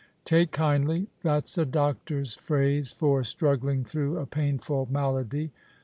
Take 0.25 0.49
kindly! 0.49 1.09
That's 1.21 1.59
a 1.59 1.63
doctor's 1.63 2.33
phrase 2.33 2.91
for 2.91 3.23
struggling 3.23 3.85
through 3.85 4.17
a 4.17 4.25
painful 4.25 4.87
malady. 4.89 5.51